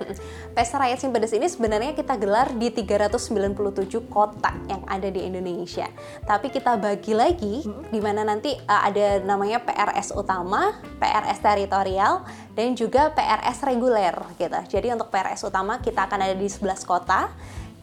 [0.57, 5.93] Pesta Rakyat Simpedes ini sebenarnya kita gelar di 397 kota yang ada di Indonesia.
[6.25, 7.93] Tapi kita bagi lagi hmm.
[7.93, 12.25] di mana nanti uh, ada namanya PRS utama, PRS teritorial,
[12.57, 14.59] dan juga PRS reguler gitu.
[14.73, 17.29] Jadi untuk PRS utama kita akan ada di 11 kota,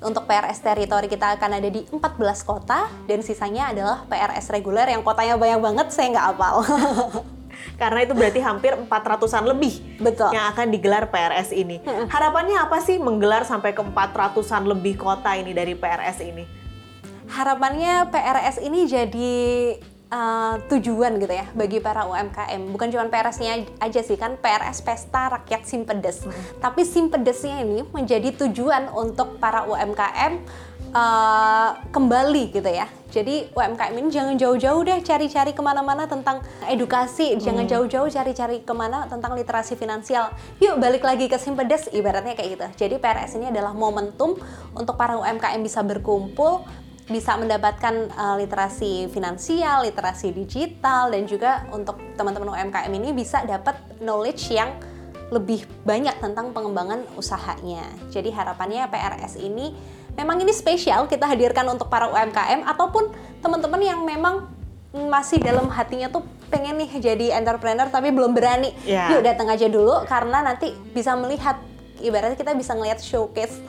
[0.03, 1.95] untuk PRS teritori kita akan ada di 14
[2.43, 6.55] kota dan sisanya adalah PRS reguler yang kotanya banyak banget saya nggak apal.
[7.75, 10.31] karena itu berarti hampir 400-an lebih Betul.
[10.31, 11.81] yang akan digelar PRS ini.
[12.09, 16.43] Harapannya apa sih menggelar sampai ke 400-an lebih kota ini dari PRS ini?
[17.25, 19.33] Harapannya PRS ini jadi
[20.11, 22.61] uh, tujuan gitu ya bagi para UMKM.
[22.71, 26.25] Bukan cuma PRS-nya aja sih kan PRS Pesta Rakyat Simpedes.
[26.25, 26.33] Hmm.
[26.61, 30.33] Tapi Simpedesnya ini menjadi tujuan untuk para UMKM
[30.95, 32.87] uh, kembali gitu ya.
[33.11, 37.39] Jadi UMKM ini jangan jauh-jauh deh cari-cari ke mana-mana tentang edukasi, hmm.
[37.43, 40.31] jangan jauh-jauh cari-cari ke mana tentang literasi finansial.
[40.63, 42.67] Yuk balik lagi ke Simpedes, ibaratnya kayak gitu.
[42.87, 44.35] Jadi PRS ini adalah momentum
[44.75, 46.67] untuk para UMKM bisa berkumpul,
[47.07, 53.79] bisa mendapatkan uh, literasi finansial, literasi digital, dan juga untuk teman-teman UMKM ini bisa dapat
[54.03, 54.75] knowledge yang
[55.33, 57.81] lebih banyak tentang pengembangan usahanya.
[58.13, 59.73] Jadi harapannya PRS ini
[60.15, 63.11] memang ini spesial kita hadirkan untuk para UMKM ataupun
[63.43, 64.47] teman-teman yang memang
[64.95, 68.71] masih dalam hatinya tuh pengen nih jadi entrepreneur tapi belum berani.
[68.87, 69.11] Yeah.
[69.11, 71.59] Yuk datang aja dulu karena nanti bisa melihat
[71.99, 73.59] ibaratnya kita bisa ngelihat showcase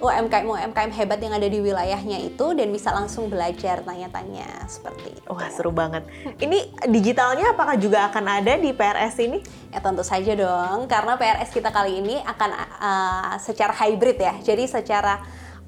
[0.00, 5.28] UMKM UMKM hebat yang ada di wilayahnya itu dan bisa langsung belajar tanya-tanya seperti itu.
[5.28, 6.08] Wah seru banget.
[6.40, 9.44] Ini digitalnya apakah juga akan ada di PRS ini?
[9.68, 14.34] Ya tentu saja dong, karena PRS kita kali ini akan uh, secara hybrid ya.
[14.40, 15.20] Jadi secara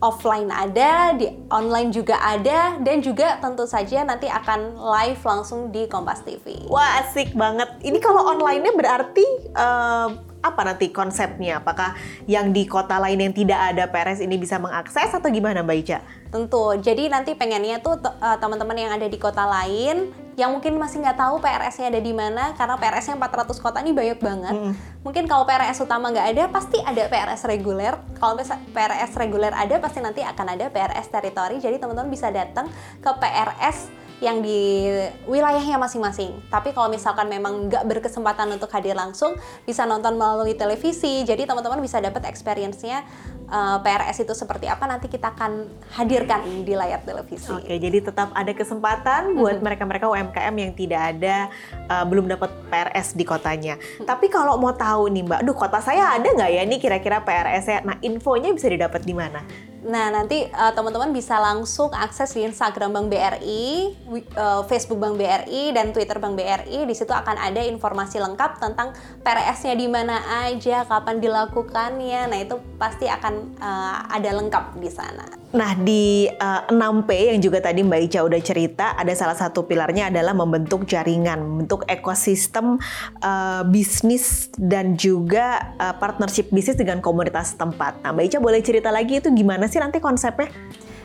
[0.02, 5.86] offline ada, di online juga ada, dan juga tentu saja nanti akan live langsung di
[5.86, 6.66] Kompas TV.
[6.66, 7.70] Wah asik banget.
[7.86, 10.10] Ini kalau online-nya berarti uh,
[10.42, 11.62] apa nanti konsepnya?
[11.62, 11.94] Apakah
[12.26, 15.98] yang di kota lain yang tidak ada PRS ini bisa mengakses atau gimana Mbak Ica?
[16.34, 16.74] Tentu.
[16.82, 21.18] Jadi nanti pengennya tuh uh, teman-teman yang ada di kota lain yang mungkin masih nggak
[21.18, 24.54] tahu PRS-nya ada di mana karena PRS-nya 400 kota ini banyak banget.
[24.56, 24.72] Hmm.
[25.04, 27.94] Mungkin kalau PRS utama nggak ada, pasti ada PRS reguler.
[28.16, 28.40] Kalau
[28.72, 31.60] PRS reguler ada, pasti nanti akan ada PRS teritori.
[31.60, 32.70] Jadi teman-teman bisa datang
[33.02, 34.86] ke PRS yang di
[35.26, 36.46] wilayahnya masing-masing.
[36.46, 39.34] Tapi kalau misalkan memang nggak berkesempatan untuk hadir langsung,
[39.66, 41.26] bisa nonton melalui televisi.
[41.26, 43.02] Jadi teman-teman bisa dapat experience-nya
[43.50, 45.66] uh, eh, PRS itu seperti apa nanti kita akan
[45.98, 47.50] hadirkan di layar televisi.
[47.50, 51.50] Oke, jadi tetap ada kesempatan buat mereka-mereka UMKM yang tidak ada
[51.90, 53.74] uh, belum dapat PRS di kotanya.
[54.06, 57.64] Tapi kalau mau tahu nih Mbak, aduh kota saya ada nggak ya nih kira-kira PRS
[57.66, 57.78] ya?
[57.82, 59.71] Nah infonya bisa didapat di mana?
[59.82, 63.90] Nah, nanti uh, teman-teman bisa langsung akses di Instagram Bank BRI,
[64.38, 66.86] uh, Facebook Bank BRI, dan Twitter Bank BRI.
[66.86, 68.94] Di situ akan ada informasi lengkap tentang
[69.26, 72.30] PRS-nya di mana aja, kapan dilakukannya.
[72.30, 75.26] Nah, itu pasti akan uh, ada lengkap di sana.
[75.52, 80.08] Nah, di uh, 6P yang juga tadi Mbak Ica udah cerita, ada salah satu pilarnya
[80.08, 82.80] adalah membentuk jaringan, membentuk ekosistem
[83.20, 88.00] uh, bisnis dan juga uh, partnership bisnis dengan komunitas tempat.
[88.00, 90.52] Nah, Mbak Ica boleh cerita lagi itu gimana sih nanti konsepnya?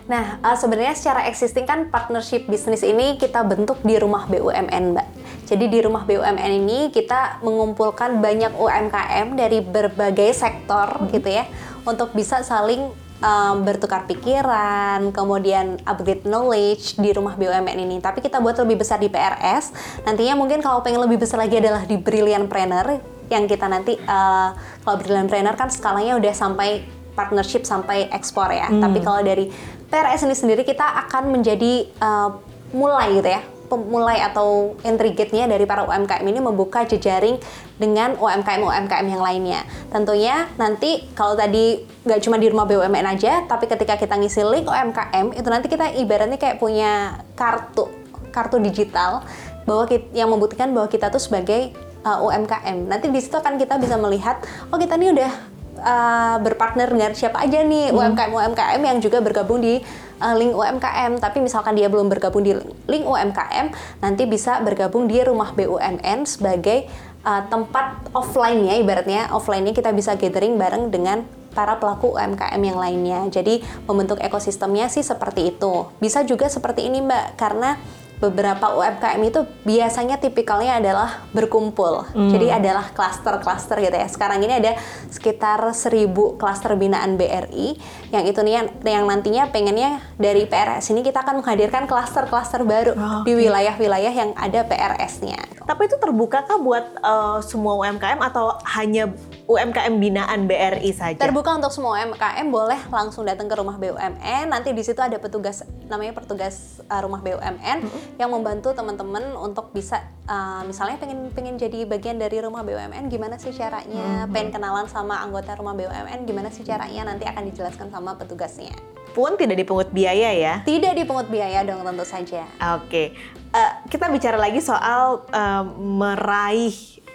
[0.08, 5.08] Nah, uh, sebenarnya secara existing kan partnership bisnis ini kita bentuk di rumah BUMN, Mbak.
[5.48, 11.12] Jadi di rumah BUMN ini kita mengumpulkan banyak UMKM dari berbagai sektor hmm.
[11.12, 11.48] gitu ya
[11.84, 18.00] untuk bisa saling um, bertukar pikiran, kemudian upgrade knowledge di rumah BUMN ini.
[18.00, 19.76] Tapi kita buat lebih besar di PRS.
[20.08, 24.56] Nantinya mungkin kalau pengen lebih besar lagi adalah di Brilliant Planner yang kita nanti uh,
[24.88, 28.70] kalau Brilliant Planner kan skalanya udah sampai partnership sampai ekspor ya.
[28.70, 28.86] Hmm.
[28.86, 29.50] Tapi kalau dari
[29.90, 32.38] PRS ini sendiri kita akan menjadi uh,
[32.78, 37.36] mulai gitu ya pemulai atau entry gate-nya dari para UMKM ini membuka jejaring
[37.76, 39.62] dengan UMKM-UMKM yang lainnya.
[39.92, 44.66] Tentunya nanti kalau tadi nggak cuma di rumah BUMN aja, tapi ketika kita ngisi link
[44.66, 47.92] UMKM, itu nanti kita ibaratnya kayak punya kartu,
[48.32, 49.28] kartu digital
[49.68, 51.76] bahwa kita, yang membuktikan bahwa kita tuh sebagai
[52.08, 52.88] uh, UMKM.
[52.88, 54.40] Nanti di situ akan kita bisa melihat,
[54.72, 55.32] oh kita nih udah
[55.80, 57.98] uh, berpartner dengan siapa aja nih hmm.
[57.98, 59.82] UMKM UMKM yang juga bergabung di
[60.22, 61.22] uh, link UMKM.
[61.22, 62.54] Tapi misalkan dia belum bergabung di
[62.90, 66.90] link UMKM, nanti bisa bergabung di rumah BUMN sebagai
[67.26, 71.24] uh, tempat offline-nya ibaratnya offline-nya kita bisa gathering bareng dengan
[71.58, 73.20] para pelaku UMKM yang lainnya.
[73.34, 75.90] Jadi membentuk ekosistemnya sih seperti itu.
[75.98, 77.82] Bisa juga seperti ini Mbak karena
[78.18, 82.10] beberapa UMKM itu biasanya tipikalnya adalah berkumpul.
[82.18, 82.34] Hmm.
[82.34, 84.10] Jadi adalah klaster-klaster gitu ya.
[84.10, 84.74] Sekarang ini ada
[85.14, 86.10] sekitar 1000
[86.42, 87.78] klaster binaan BRI
[88.10, 92.98] yang itu nih yang, yang nantinya pengennya dari PRS ini kita akan menghadirkan klaster-klaster baru
[92.98, 95.38] oh, di wilayah-wilayah yang ada PRS-nya.
[95.68, 99.14] Tapi itu terbuka kah buat uh, semua UMKM atau hanya
[99.48, 101.16] UMKM binaan BRI saja.
[101.16, 104.52] Terbuka untuk semua UMKM, boleh langsung datang ke rumah BUMN.
[104.52, 108.20] Nanti di situ ada petugas namanya petugas uh, rumah BUMN mm-hmm.
[108.20, 113.40] yang membantu teman-teman untuk bisa uh, misalnya pengen pengen jadi bagian dari rumah BUMN, gimana
[113.40, 114.28] sih caranya?
[114.28, 114.36] Mm-hmm.
[114.36, 117.08] Pengen kenalan sama anggota rumah BUMN, gimana sih caranya?
[117.08, 118.76] Nanti akan dijelaskan sama petugasnya.
[119.16, 120.54] Pun tidak dipungut biaya ya?
[120.68, 122.44] Tidak dipungut biaya dong tentu saja.
[122.76, 123.08] Oke, okay.
[123.56, 127.07] uh, eh, kita bicara lagi soal uh, meraih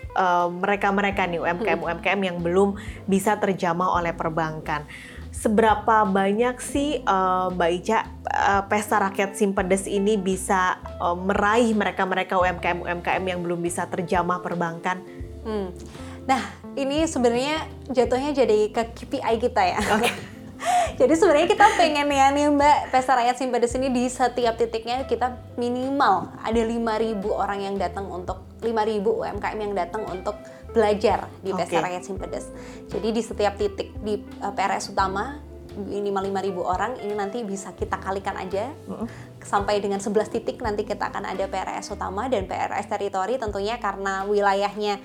[0.53, 2.77] mereka-mereka uh, nih UMKM-UMKM yang belum
[3.09, 4.85] bisa terjamah oleh perbankan.
[5.33, 7.99] Seberapa banyak sih uh, Mbak Ica
[8.29, 15.01] uh, pesta rakyat Simpedes ini bisa uh, meraih mereka-mereka UMKM-UMKM yang belum bisa terjamah perbankan?
[15.43, 15.73] Hmm.
[16.23, 16.43] Nah,
[16.79, 19.81] ini sebenarnya jatuhnya jadi ke KPI kita ya.
[19.81, 20.13] Okay.
[21.01, 25.39] Jadi sebenarnya kita pengen ya nih Mbak Pesta Rakyat Simpedes ini di setiap titiknya kita
[25.59, 30.39] minimal ada 5.000 orang yang datang untuk 5.000 UMKM yang datang untuk
[30.71, 31.67] belajar di okay.
[31.67, 32.47] Pesta Rakyat Simpedes.
[32.89, 37.73] Jadi di setiap titik di uh, eh, PRS utama minimal 5.000 orang ini nanti bisa
[37.73, 39.09] kita kalikan aja uh -uh.
[39.41, 44.29] sampai dengan 11 titik nanti kita akan ada PRS utama dan PRS teritori tentunya karena
[44.29, 45.01] wilayahnya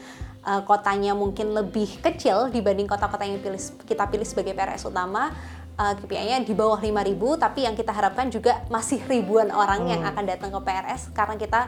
[0.48, 5.36] uh, kotanya mungkin lebih kecil dibanding kota-kota yang pilih, kita pilih sebagai PRS utama
[5.76, 9.92] uh, KPI-nya di bawah 5.000 tapi yang kita harapkan juga masih ribuan orang hmm.
[9.92, 11.62] yang akan datang ke PRS karena kita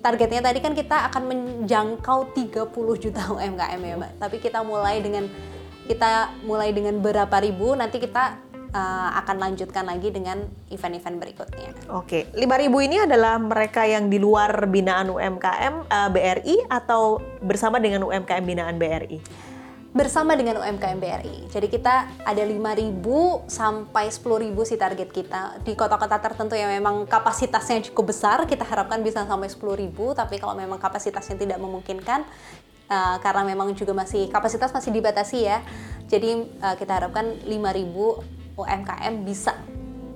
[0.00, 5.28] targetnya tadi kan kita akan menjangkau 30 juta UMKM ya Mbak tapi kita mulai dengan
[5.86, 11.70] kita mulai dengan berapa ribu nanti kita uh, akan lanjutkan lagi dengan event-event berikutnya.
[11.92, 17.82] Oke, 5.000 ini adalah mereka yang di luar binaan UMKM uh, eh, BRI atau bersama
[17.82, 19.18] dengan UMKM binaan BRI?
[19.96, 21.48] Bersama dengan UMKM BRI.
[21.48, 23.00] Jadi kita ada 5.000
[23.48, 25.56] sampai 10.000 sih target kita.
[25.64, 30.52] Di kota-kota tertentu yang memang kapasitasnya cukup besar, kita harapkan bisa sampai 10.000, tapi kalau
[30.52, 32.28] memang kapasitasnya tidak memungkinkan,
[32.92, 35.64] uh, karena memang juga masih kapasitas masih dibatasi ya.
[36.06, 39.52] Jadi uh, kita harapkan 5.000 UMKM bisa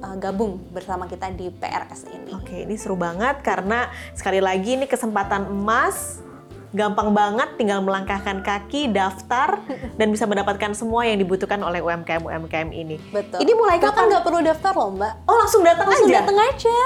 [0.01, 2.33] uh, gabung bersama kita di PRS ini.
[2.33, 6.25] Oke, ini seru banget karena sekali lagi ini kesempatan emas
[6.71, 9.59] gampang banget tinggal melangkahkan kaki, daftar
[9.99, 12.97] dan bisa mendapatkan semua yang dibutuhkan oleh UMKM UMKM ini.
[13.11, 13.43] Betul.
[13.43, 14.07] Ini mulai Bahkan kapan?
[14.09, 15.13] nggak perlu daftar loh mbak.
[15.27, 16.17] Oh langsung datang Langsung aja.
[16.23, 16.79] datang aja.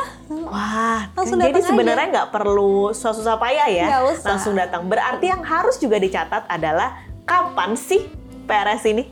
[0.48, 4.26] Wah, Langsung jadi datang sebenarnya nggak perlu susah-susah payah ya, Nggak usah.
[4.32, 4.82] langsung datang.
[4.88, 8.08] Berarti yang harus juga dicatat adalah kapan sih
[8.48, 9.04] PRS ini?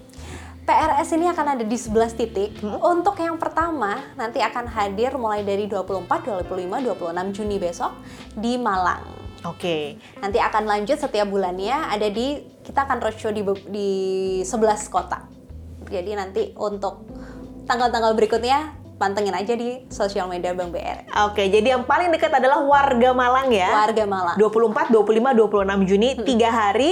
[0.72, 2.64] PRS ini akan ada di 11 titik.
[2.80, 6.08] Untuk yang pertama nanti akan hadir mulai dari 24,
[6.48, 7.92] 25, 26 Juni besok
[8.32, 9.04] di Malang.
[9.44, 13.90] Oke, Nanti akan lanjut setiap bulannya ada di kita akan roadshow di di
[14.46, 15.28] 11 kota.
[15.92, 17.04] Jadi nanti untuk
[17.68, 21.04] tanggal-tanggal berikutnya pantengin aja di sosial media Bank BR.
[21.28, 21.42] oke.
[21.52, 23.68] Jadi yang paling dekat adalah warga Malang ya.
[23.90, 24.36] Warga Malang.
[24.40, 26.90] 24, 25, 26 Juni, tiga hari.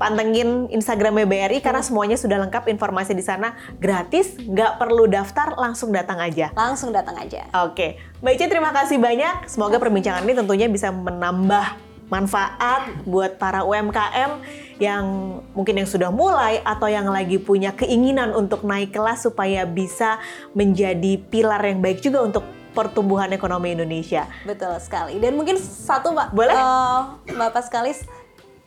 [0.00, 5.92] Pantengin Instagramnya BRI karena semuanya sudah lengkap informasi di sana gratis, nggak perlu daftar, langsung
[5.92, 6.48] datang aja.
[6.56, 7.44] Langsung datang aja.
[7.68, 9.44] Oke, Mbak Ica terima kasih banyak.
[9.44, 11.76] Semoga perbincangan ini tentunya bisa menambah
[12.08, 14.40] manfaat buat para UMKM
[14.80, 15.04] yang
[15.52, 20.16] mungkin yang sudah mulai atau yang lagi punya keinginan untuk naik kelas supaya bisa
[20.56, 24.26] menjadi pilar yang baik juga untuk pertumbuhan ekonomi Indonesia.
[24.46, 25.18] Betul sekali.
[25.18, 26.54] Dan mungkin satu Mbak, Boleh?
[26.54, 26.98] eh,
[27.34, 28.06] Bapak Skalis,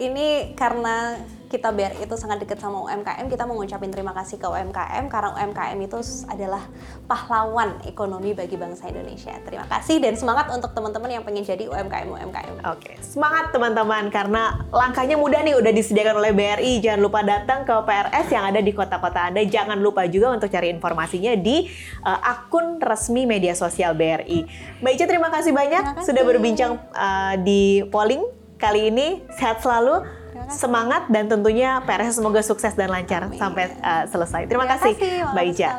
[0.01, 1.21] ini karena
[1.53, 5.37] kita biar itu sangat dekat sama UMKM, kita mau ngucapin terima kasih ke UMKM karena
[5.37, 6.65] UMKM itu adalah
[7.05, 9.37] pahlawan ekonomi bagi bangsa Indonesia.
[9.45, 12.65] Terima kasih dan semangat untuk teman-teman yang pengen jadi UMKM UMKM.
[12.73, 16.81] Oke, semangat teman-teman karena langkahnya mudah nih udah disediakan oleh BRI.
[16.81, 19.45] Jangan lupa datang ke PRS yang ada di kota-kota Anda.
[19.45, 21.69] Jangan lupa juga untuk cari informasinya di
[22.01, 24.41] uh, akun resmi media sosial BRI.
[24.81, 26.07] Mbak Ica terima kasih banyak Terima kasih.
[26.09, 29.07] sudah berbincang uh, di polling kali ini.
[29.35, 30.07] Sehat selalu.
[30.47, 33.39] Semangat dan tentunya PRS semoga sukses dan lancar Amin.
[33.39, 34.43] sampai uh, selesai.
[34.47, 35.45] Terima, Terima kasih, kasih, Mbak.
[35.55, 35.73] Skalis.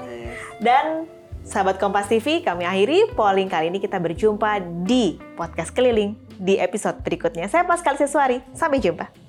[0.63, 0.85] Dan
[1.45, 6.97] sahabat Kompas TV, kami akhiri polling kali ini kita berjumpa di podcast keliling di episode
[7.05, 7.47] berikutnya.
[7.47, 9.24] Saya Pascal Siswari, sampai jumpa.